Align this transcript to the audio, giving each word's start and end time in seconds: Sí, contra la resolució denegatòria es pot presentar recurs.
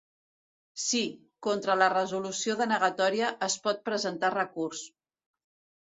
Sí, 0.83 1.01
contra 1.49 1.75
la 1.83 1.91
resolució 1.95 2.57
denegatòria 2.65 3.31
es 3.51 3.61
pot 3.69 3.87
presentar 3.91 4.37
recurs. 4.41 4.87